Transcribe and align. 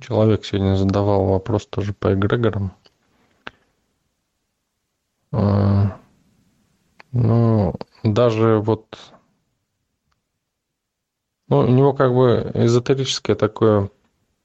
Человек 0.00 0.44
сегодня 0.44 0.74
задавал 0.74 1.26
вопрос 1.26 1.66
тоже 1.66 1.92
по 1.92 2.12
эгрегорам. 2.12 2.72
А, 5.30 5.96
ну, 7.12 7.74
даже 8.02 8.58
вот... 8.58 8.98
Ну, 11.48 11.58
у 11.58 11.68
него 11.68 11.92
как 11.92 12.12
бы 12.12 12.50
эзотерическое 12.54 13.36
такое 13.36 13.90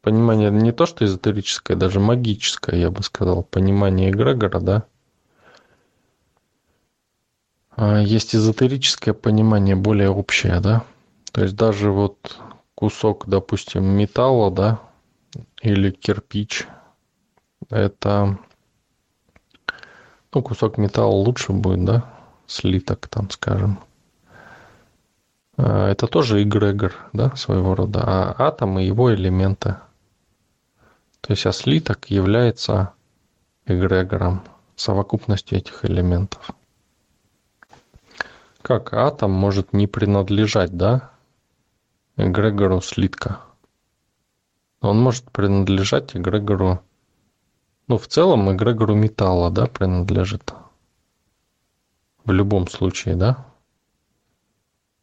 понимание, 0.00 0.50
не 0.50 0.72
то 0.72 0.86
что 0.86 1.04
эзотерическое, 1.04 1.76
даже 1.76 2.00
магическое, 2.00 2.80
я 2.80 2.90
бы 2.90 3.02
сказал, 3.02 3.42
понимание 3.42 4.08
эгрегора, 4.08 4.60
да. 4.60 4.84
А 7.72 8.00
есть 8.00 8.34
эзотерическое 8.34 9.12
понимание 9.12 9.76
более 9.76 10.08
общее, 10.08 10.60
да. 10.60 10.86
То 11.32 11.42
есть 11.42 11.56
даже 11.56 11.90
вот 11.90 12.38
кусок, 12.74 13.26
допустим, 13.26 13.84
металла, 13.84 14.50
да, 14.50 14.80
или 15.62 15.90
кирпич. 15.90 16.66
Это 17.70 18.38
ну, 20.36 20.42
кусок 20.42 20.76
металла 20.76 21.14
лучше 21.14 21.52
будет, 21.52 21.84
да? 21.86 22.04
Слиток 22.46 23.08
там, 23.08 23.30
скажем. 23.30 23.80
А, 25.56 25.88
это 25.88 26.06
тоже 26.06 26.42
эгрегор, 26.42 26.94
да, 27.14 27.34
своего 27.36 27.74
рода. 27.74 28.02
А 28.04 28.34
атом 28.38 28.78
и 28.78 28.84
его 28.84 29.14
элементы. 29.14 29.76
То 31.22 31.32
есть, 31.32 31.46
а 31.46 31.52
слиток 31.52 32.10
является 32.10 32.92
эгрегором, 33.64 34.42
совокупностью 34.76 35.56
этих 35.56 35.86
элементов. 35.86 36.50
Как 38.60 38.92
атом 38.92 39.30
может 39.30 39.72
не 39.72 39.86
принадлежать, 39.86 40.76
да, 40.76 41.12
эгрегору 42.18 42.82
слитка? 42.82 43.40
Он 44.80 45.00
может 45.00 45.30
принадлежать 45.30 46.14
эгрегору, 46.14 46.80
ну, 47.88 47.98
в 47.98 48.06
целом 48.08 48.54
эгрегору 48.54 48.94
металла, 48.94 49.50
да, 49.50 49.66
принадлежит. 49.66 50.52
В 52.24 52.32
любом 52.32 52.68
случае, 52.68 53.14
да. 53.14 53.46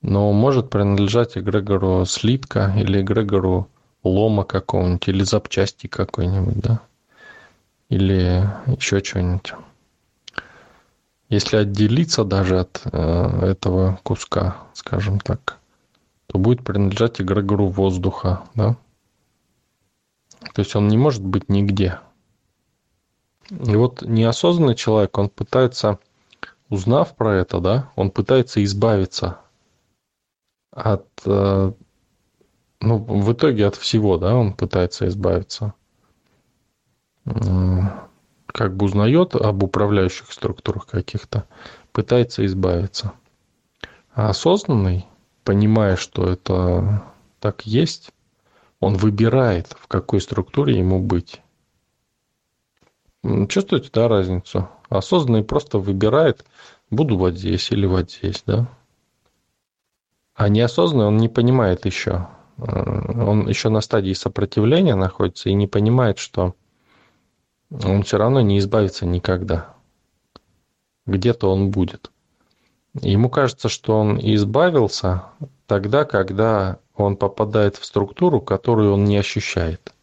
Но 0.00 0.32
может 0.32 0.70
принадлежать 0.70 1.36
эгрегору 1.36 2.04
слитка 2.06 2.72
или 2.76 3.00
эгрегору 3.02 3.68
лома 4.04 4.44
какого-нибудь, 4.44 5.08
или 5.08 5.22
запчасти 5.24 5.86
какой-нибудь, 5.86 6.60
да. 6.60 6.80
Или 7.88 8.48
еще 8.66 9.02
что-нибудь. 9.02 9.54
Если 11.28 11.56
отделиться 11.56 12.24
даже 12.24 12.60
от 12.60 12.80
э, 12.84 13.50
этого 13.50 13.98
куска, 14.02 14.56
скажем 14.72 15.20
так, 15.20 15.58
то 16.26 16.38
будет 16.38 16.64
принадлежать 16.64 17.20
эгрегору 17.20 17.66
воздуха, 17.66 18.44
да. 18.54 18.76
То 20.40 20.60
есть 20.60 20.74
он 20.76 20.88
не 20.88 20.96
может 20.96 21.24
быть 21.24 21.48
нигде. 21.48 21.98
И 23.50 23.76
вот 23.76 24.02
неосознанный 24.02 24.74
человек, 24.74 25.16
он 25.18 25.30
пытается, 25.30 25.98
узнав 26.68 27.16
про 27.16 27.36
это, 27.36 27.60
да, 27.60 27.92
он 27.96 28.10
пытается 28.10 28.62
избавиться 28.62 29.40
от, 30.70 31.06
э, 31.24 31.72
ну, 32.80 32.98
в 32.98 33.32
итоге 33.32 33.66
от 33.66 33.76
всего, 33.76 34.18
да, 34.18 34.36
он 34.36 34.52
пытается 34.52 35.08
избавиться. 35.08 35.74
Как 37.24 38.76
бы 38.76 38.86
узнает 38.86 39.34
об 39.34 39.62
управляющих 39.62 40.32
структурах 40.32 40.86
каких-то, 40.86 41.44
пытается 41.92 42.44
избавиться. 42.46 43.12
А 44.14 44.30
осознанный, 44.30 45.06
понимая, 45.44 45.96
что 45.96 46.26
это 46.26 47.04
так 47.40 47.66
есть, 47.66 48.10
он 48.80 48.96
выбирает, 48.96 49.76
в 49.78 49.88
какой 49.88 50.20
структуре 50.20 50.78
ему 50.78 51.00
быть. 51.00 51.42
Чувствуете, 53.48 53.90
да, 53.92 54.08
разницу? 54.08 54.68
Осознанный 54.88 55.44
просто 55.44 55.78
выбирает, 55.78 56.44
буду 56.90 57.16
вот 57.16 57.34
здесь 57.34 57.70
или 57.72 57.86
вот 57.86 58.10
здесь, 58.10 58.42
да? 58.46 58.68
А 60.34 60.48
неосознанный 60.48 61.06
он 61.06 61.16
не 61.16 61.28
понимает 61.28 61.84
еще. 61.84 62.28
Э, 62.58 63.24
он 63.24 63.48
еще 63.48 63.70
на 63.70 63.80
стадии 63.80 64.12
сопротивления 64.12 64.94
находится 64.94 65.48
и 65.48 65.54
не 65.54 65.66
понимает, 65.66 66.18
что 66.18 66.54
он 67.70 68.04
все 68.04 68.18
равно 68.18 68.40
не 68.40 68.58
избавится 68.58 69.04
никогда. 69.04 69.74
Где-то 71.06 71.50
он 71.50 71.70
будет. 71.70 72.12
Ему 72.94 73.30
кажется, 73.30 73.68
что 73.68 73.98
он 73.98 74.18
избавился 74.18 75.24
тогда, 75.66 76.04
когда 76.04 76.78
он 76.98 77.16
попадает 77.16 77.76
в 77.76 77.84
структуру, 77.84 78.40
которую 78.40 78.92
он 78.92 79.04
не 79.04 79.16
ощущает. 79.16 79.94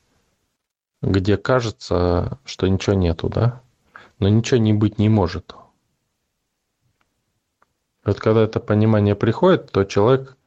Где 1.01 1.37
кажется, 1.37 2.39
что 2.45 2.67
ничего 2.67 2.95
нету, 2.95 3.29
да? 3.29 3.61
Но 4.19 4.29
ничего 4.29 4.59
не 4.59 4.73
быть 4.73 4.97
не 4.97 5.09
может. 5.09 5.55
Вот 8.05 8.19
когда 8.19 8.43
это 8.43 8.59
понимание 8.59 9.15
приходит, 9.15 9.71
то 9.71 9.83
человек 9.83 10.37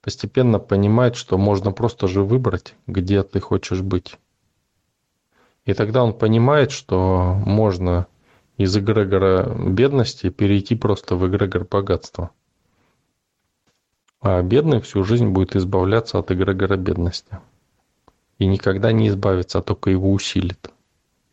постепенно 0.00 0.58
понимает, 0.58 1.16
что 1.16 1.36
можно 1.36 1.72
просто 1.72 2.08
же 2.08 2.22
выбрать, 2.22 2.74
где 2.86 3.22
ты 3.22 3.40
хочешь 3.40 3.82
быть. 3.82 4.16
И 5.66 5.74
тогда 5.74 6.02
он 6.02 6.14
понимает, 6.14 6.70
что 6.70 7.36
можно 7.44 8.06
из 8.56 8.76
эгрегора 8.76 9.54
бедности 9.54 10.30
перейти 10.30 10.74
просто 10.74 11.16
в 11.16 11.28
эгрегор 11.28 11.64
богатства. 11.64 12.30
А 14.22 14.42
бедный 14.42 14.82
всю 14.82 15.02
жизнь 15.02 15.28
будет 15.28 15.56
избавляться 15.56 16.18
от 16.18 16.30
эгрегора 16.30 16.76
бедности. 16.76 17.38
И 18.38 18.46
никогда 18.46 18.92
не 18.92 19.08
избавится, 19.08 19.58
а 19.58 19.62
только 19.62 19.88
его 19.90 20.12
усилит. 20.12 20.70